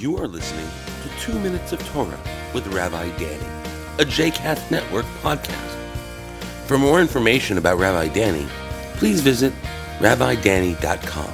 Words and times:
You 0.00 0.16
are 0.16 0.26
listening 0.26 0.66
to 1.02 1.10
Two 1.20 1.38
Minutes 1.40 1.72
of 1.72 1.86
Torah 1.88 2.18
with 2.54 2.66
Rabbi 2.68 3.10
Danny, 3.18 3.44
a 3.98 4.04
JCast 4.06 4.70
Network 4.70 5.04
podcast. 5.20 5.76
For 6.64 6.78
more 6.78 7.02
information 7.02 7.58
about 7.58 7.78
Rabbi 7.78 8.08
Danny, 8.08 8.46
please 8.94 9.20
visit 9.20 9.52
rabbidanny.com. 9.98 11.30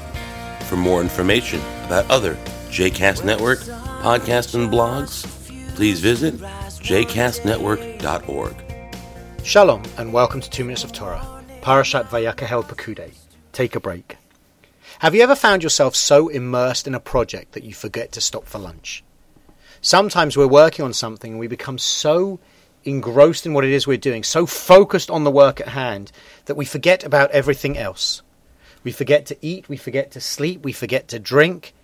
For 0.66 0.74
more 0.74 1.00
information 1.00 1.60
about 1.84 2.10
other 2.10 2.34
JCast 2.70 3.24
Network 3.24 3.60
podcasts 3.60 4.56
and 4.56 4.68
blogs, 4.68 5.24
please 5.76 6.00
visit 6.00 6.34
jcastnetwork.org. 6.34 8.64
Shalom 9.44 9.84
and 9.96 10.12
welcome 10.12 10.40
to 10.40 10.50
Two 10.50 10.64
Minutes 10.64 10.82
of 10.82 10.92
Torah, 10.92 11.24
Parashat 11.62 12.08
Vayakhel 12.08 12.64
Pekudei. 12.64 13.12
Take 13.52 13.76
a 13.76 13.80
break. 13.80 14.16
Have 15.00 15.14
you 15.14 15.22
ever 15.22 15.34
found 15.34 15.62
yourself 15.62 15.94
so 15.94 16.28
immersed 16.28 16.86
in 16.86 16.94
a 16.94 17.00
project 17.00 17.52
that 17.52 17.64
you 17.64 17.74
forget 17.74 18.12
to 18.12 18.20
stop 18.20 18.46
for 18.46 18.58
lunch? 18.58 19.04
Sometimes 19.80 20.36
we're 20.36 20.46
working 20.46 20.84
on 20.84 20.92
something 20.92 21.32
and 21.32 21.40
we 21.40 21.46
become 21.46 21.78
so 21.78 22.40
engrossed 22.84 23.44
in 23.44 23.52
what 23.52 23.64
it 23.64 23.72
is 23.72 23.86
we're 23.86 23.96
doing, 23.96 24.22
so 24.22 24.46
focused 24.46 25.10
on 25.10 25.24
the 25.24 25.30
work 25.30 25.60
at 25.60 25.68
hand, 25.68 26.12
that 26.46 26.56
we 26.56 26.64
forget 26.64 27.04
about 27.04 27.30
everything 27.32 27.76
else. 27.76 28.22
We 28.84 28.92
forget 28.92 29.26
to 29.26 29.36
eat, 29.42 29.68
we 29.68 29.76
forget 29.76 30.10
to 30.12 30.20
sleep, 30.20 30.64
we 30.64 30.72
forget 30.72 31.08
to 31.08 31.18
drink. 31.18 31.74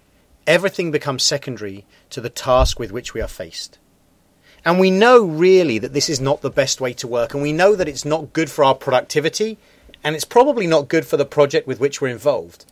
Everything 0.46 0.90
becomes 0.90 1.22
secondary 1.22 1.84
to 2.10 2.20
the 2.20 2.30
task 2.30 2.78
with 2.78 2.92
which 2.92 3.12
we 3.12 3.20
are 3.20 3.28
faced. 3.28 3.78
And 4.64 4.78
we 4.78 4.90
know 4.90 5.24
really 5.24 5.78
that 5.78 5.92
this 5.92 6.08
is 6.08 6.20
not 6.20 6.40
the 6.40 6.50
best 6.50 6.80
way 6.80 6.92
to 6.94 7.08
work, 7.08 7.34
and 7.34 7.42
we 7.42 7.52
know 7.52 7.74
that 7.74 7.88
it's 7.88 8.04
not 8.04 8.32
good 8.32 8.50
for 8.50 8.64
our 8.64 8.74
productivity, 8.74 9.58
and 10.04 10.14
it's 10.14 10.24
probably 10.24 10.66
not 10.66 10.88
good 10.88 11.04
for 11.04 11.16
the 11.16 11.24
project 11.24 11.66
with 11.66 11.80
which 11.80 12.00
we're 12.00 12.08
involved. 12.08 12.64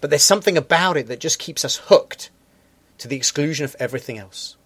But 0.00 0.10
there's 0.10 0.24
something 0.24 0.56
about 0.56 0.96
it 0.96 1.06
that 1.08 1.20
just 1.20 1.38
keeps 1.38 1.64
us 1.64 1.76
hooked 1.84 2.30
to 2.98 3.08
the 3.08 3.16
exclusion 3.16 3.64
of 3.64 3.76
everything 3.78 4.18
else. 4.18 4.56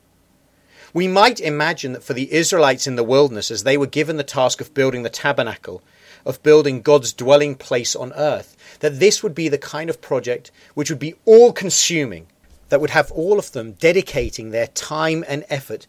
We 0.92 1.08
might 1.08 1.40
imagine 1.40 1.92
that 1.92 2.04
for 2.04 2.12
the 2.12 2.32
Israelites 2.32 2.86
in 2.86 2.94
the 2.94 3.02
wilderness, 3.02 3.50
as 3.50 3.64
they 3.64 3.76
were 3.76 3.86
given 3.86 4.16
the 4.16 4.22
task 4.22 4.60
of 4.60 4.74
building 4.74 5.02
the 5.02 5.10
tabernacle, 5.10 5.82
of 6.24 6.42
building 6.42 6.82
God's 6.82 7.12
dwelling 7.12 7.56
place 7.56 7.96
on 7.96 8.12
earth, 8.12 8.56
that 8.78 9.00
this 9.00 9.22
would 9.22 9.34
be 9.34 9.48
the 9.48 9.58
kind 9.58 9.90
of 9.90 10.00
project 10.00 10.52
which 10.74 10.90
would 10.90 11.00
be 11.00 11.16
all 11.24 11.52
consuming, 11.52 12.28
that 12.68 12.80
would 12.80 12.90
have 12.90 13.10
all 13.10 13.38
of 13.40 13.52
them 13.52 13.72
dedicating 13.72 14.50
their 14.50 14.68
time 14.68 15.24
and 15.26 15.44
effort 15.50 15.86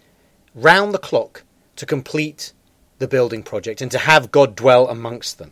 round 0.55 0.93
the 0.93 0.99
clock 0.99 1.43
to 1.75 1.85
complete 1.85 2.51
the 2.97 3.07
building 3.07 3.43
project 3.43 3.81
and 3.81 3.91
to 3.91 3.99
have 3.99 4.31
God 4.31 4.55
dwell 4.55 4.87
amongst 4.87 5.37
them. 5.37 5.51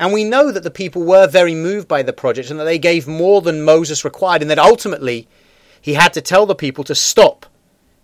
And 0.00 0.14
we 0.14 0.24
know 0.24 0.50
that 0.50 0.62
the 0.62 0.70
people 0.70 1.02
were 1.02 1.26
very 1.26 1.54
moved 1.54 1.86
by 1.86 2.02
the 2.02 2.14
project 2.14 2.50
and 2.50 2.58
that 2.58 2.64
they 2.64 2.78
gave 2.78 3.06
more 3.06 3.42
than 3.42 3.62
Moses 3.62 4.02
required, 4.02 4.40
and 4.40 4.50
that 4.50 4.58
ultimately 4.58 5.28
he 5.78 5.92
had 5.92 6.14
to 6.14 6.22
tell 6.22 6.46
the 6.46 6.54
people 6.54 6.84
to 6.84 6.94
stop 6.94 7.44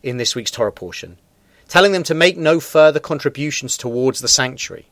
in 0.02 0.18
this 0.18 0.34
week's 0.34 0.50
Torah 0.50 0.72
portion, 0.72 1.16
telling 1.68 1.92
them 1.92 2.02
to 2.02 2.12
make 2.12 2.36
no 2.36 2.60
further 2.60 3.00
contributions 3.00 3.78
towards 3.78 4.20
the 4.20 4.28
sanctuary. 4.28 4.90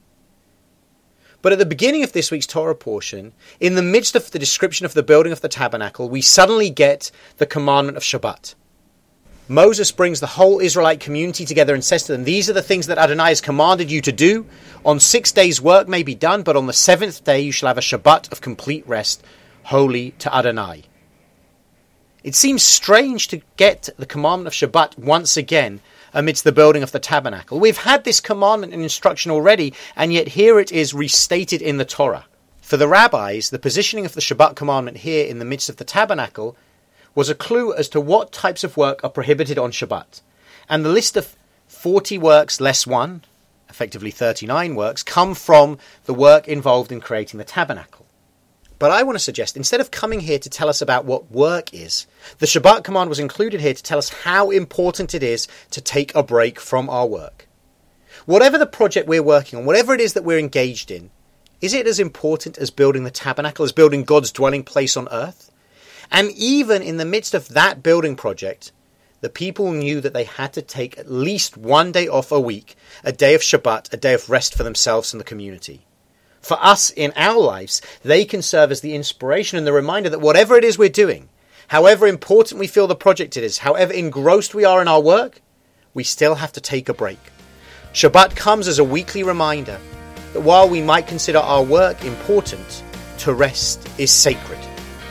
But 1.43 1.53
at 1.53 1.59
the 1.59 1.67
beginning 1.67 2.05
of 2.05 2.13
this 2.13 2.31
week's 2.31 2.47
Torah 2.47 2.75
portion, 2.75 3.35
in 3.61 3.75
the 3.75 3.83
midst 3.83 4.17
of 4.17 4.31
the 4.31 4.39
description 4.39 4.87
of 4.87 4.95
the 4.95 5.03
building 5.03 5.31
of 5.31 5.43
the 5.43 5.49
tabernacle, 5.51 6.09
we 6.09 6.23
suddenly 6.23 6.71
get 6.71 7.11
the 7.37 7.45
commandment 7.45 7.99
of 7.99 8.03
Shabbat. 8.03 8.55
Moses 9.48 9.92
brings 9.92 10.20
the 10.20 10.27
whole 10.27 10.59
Israelite 10.59 11.00
community 11.00 11.45
together 11.45 11.75
and 11.75 11.84
says 11.84 12.05
to 12.05 12.12
them, 12.12 12.25
These 12.25 12.48
are 12.48 12.55
the 12.55 12.62
things 12.62 12.87
that 12.87 12.97
Adonai 12.97 13.28
has 13.28 13.42
commanded 13.42 13.91
you 13.91 14.01
to 14.01 14.12
do. 14.12 14.47
On 14.86 14.98
six 14.98 15.33
days 15.33 15.61
work 15.61 15.86
may 15.86 16.03
be 16.03 16.14
done, 16.14 16.42
but 16.42 16.56
on 16.56 16.67
the 16.67 16.73
seventh 16.73 17.25
day 17.25 17.41
you 17.41 17.53
shall 17.53 17.67
have 17.67 17.77
a 17.77 17.83
Shabbat 17.83 18.33
of 18.33 18.41
complete 18.41 18.89
rest, 18.89 19.23
holy 19.64 20.12
to 20.12 20.34
Adonai. 20.34 20.84
It 22.23 22.34
seems 22.34 22.62
strange 22.62 23.28
to 23.28 23.42
get 23.59 23.91
the 23.98 24.06
commandment 24.06 24.47
of 24.47 24.55
Shabbat 24.55 24.98
once 24.98 25.36
again 25.36 25.81
amidst 26.14 26.45
the 26.45 26.53
building 26.53 26.83
of 26.83 26.92
the 26.92 26.98
tabernacle. 26.98 27.61
We've 27.61 27.77
had 27.77 28.05
this 28.05 28.20
commandment 28.20 28.73
and 28.73 28.83
instruction 28.83 29.31
already, 29.31 29.75
and 29.95 30.11
yet 30.11 30.29
here 30.29 30.58
it 30.58 30.73
is 30.73 30.95
restated 30.95 31.61
in 31.61 31.77
the 31.77 31.85
Torah. 31.85 32.24
For 32.63 32.79
the 32.79 32.89
rabbis, 32.89 33.51
the 33.51 33.58
positioning 33.58 34.07
of 34.07 34.14
the 34.14 34.23
Shabbat 34.23 34.57
commandment 34.57 34.98
here 34.98 35.27
in 35.27 35.39
the 35.39 35.45
midst 35.45 35.69
of 35.69 35.77
the 35.77 35.85
tabernacle 35.85 36.57
was 37.14 37.29
a 37.29 37.35
clue 37.35 37.73
as 37.75 37.89
to 37.91 38.01
what 38.01 38.33
types 38.33 38.64
of 38.64 38.77
work 38.77 39.02
are 39.05 39.11
prohibited 39.11 39.58
on 39.58 39.70
Shabbat. 39.70 40.20
And 40.69 40.85
the 40.85 40.91
list 40.91 41.17
of 41.17 41.36
40 41.69 42.19
works 42.19 42.61
less 42.61 42.86
one, 42.86 43.23
effectively 43.69 44.11
39 44.11 44.75
works, 44.75 45.02
come 45.02 45.35
from 45.35 45.79
the 46.05 46.14
work 46.14 46.48
involved 46.48 46.91
in 46.92 47.01
creating 47.01 47.39
the 47.39 47.45
tabernacle. 47.45 48.07
But 48.79 48.91
I 48.91 49.02
want 49.02 49.17
to 49.17 49.25
suggest, 49.25 49.57
instead 49.57 49.80
of 49.80 49.91
coming 49.91 50.20
here 50.20 50.39
to 50.39 50.51
tell 50.51 50.69
us 50.69 50.83
about 50.83 51.05
what 51.05 51.30
work 51.30 51.73
is, 51.73 52.07
the 52.39 52.47
Shabbat 52.47 52.83
command 52.83 53.08
was 53.08 53.20
included 53.20 53.61
here 53.61 53.75
to 53.75 53.83
tell 53.83 53.98
us 53.98 54.08
how 54.08 54.51
important 54.51 55.14
it 55.14 55.23
is 55.23 55.46
to 55.70 55.81
take 55.81 56.14
a 56.14 56.23
break 56.23 56.58
from 56.58 56.91
our 56.91 57.07
work. 57.07 57.48
Whatever 58.27 58.58
the 58.58 58.67
project 58.67 59.08
we're 59.08 59.23
working 59.23 59.58
on, 59.58 59.64
whatever 59.64 59.95
it 59.95 60.01
is 60.01 60.14
that 60.14 60.25
we're 60.25 60.39
engaged 60.39 60.91
in, 60.91 61.11
is 61.61 61.73
it 61.73 61.86
as 61.86 62.01
important 62.01 62.58
as 62.58 62.70
building 62.70 63.05
the 63.05 63.11
tabernacle, 63.11 63.64
as 63.64 63.73
building 63.73 64.05
God's 64.05 64.33
dwelling 64.33 64.64
place 64.64 64.96
on 64.96 65.08
earth? 65.11 65.51
And 66.14 66.30
even 66.30 66.80
in 66.80 66.97
the 66.98 67.05
midst 67.05 67.35
of 67.35 67.48
that 67.48 67.83
building 67.83 68.14
project, 68.14 68.70
the 69.20 69.29
people 69.29 69.73
knew 69.73 70.01
that 70.01 70.13
they 70.13 70.23
had 70.23 70.52
to 70.52 70.63
take 70.63 70.97
at 70.97 71.11
least 71.11 71.57
one 71.57 71.91
day 71.91 72.07
off 72.07 72.30
a 72.30 72.39
week, 72.39 72.77
a 73.02 73.11
day 73.11 73.35
of 73.35 73.41
Shabbat, 73.41 73.92
a 73.92 73.97
day 73.97 74.14
of 74.14 74.30
rest 74.30 74.55
for 74.55 74.63
themselves 74.63 75.13
and 75.13 75.19
the 75.20 75.25
community. 75.25 75.86
For 76.41 76.57
us 76.61 76.91
in 76.91 77.13
our 77.17 77.41
lives, 77.41 77.83
they 78.05 78.25
can 78.25 78.42
serve 78.42 78.70
as 78.70 78.80
the 78.80 78.95
inspiration 78.95 79.58
and 79.58 79.67
the 79.67 79.73
reminder 79.73 80.08
that 80.08 80.20
whatever 80.20 80.55
it 80.55 80.63
is 80.63 80.79
we're 80.79 80.89
doing, 80.89 81.30
however 81.67 82.07
important 82.07 82.61
we 82.61 82.69
feel 82.69 82.86
the 82.86 82.95
project 82.95 83.36
is, 83.36 83.58
however 83.58 83.92
engrossed 83.92 84.55
we 84.55 84.64
are 84.64 84.81
in 84.81 84.86
our 84.86 85.02
work, 85.02 85.41
we 85.95 86.05
still 86.05 86.36
have 86.36 86.52
to 86.52 86.61
take 86.61 86.89
a 86.89 86.95
break. 86.95 87.19
Shabbat 87.92 88.36
comes 88.36 88.69
as 88.69 88.79
a 88.79 88.85
weekly 88.85 89.25
reminder 89.25 89.81
that 90.33 90.42
while 90.42 90.69
we 90.69 90.81
might 90.81 91.08
consider 91.08 91.39
our 91.39 91.64
work 91.64 92.05
important, 92.05 92.85
to 93.19 93.35
rest 93.35 93.89
is 93.98 94.13
sacred 94.13 94.61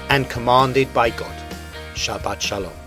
and 0.10 0.30
commanded 0.30 0.94
by 0.94 1.10
God. 1.10 1.36
Shabbat 1.96 2.42
Shalom. 2.42 2.83